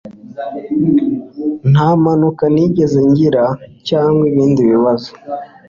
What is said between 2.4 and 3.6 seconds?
nigeze ngira